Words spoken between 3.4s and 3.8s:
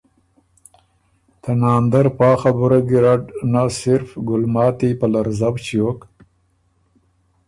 نه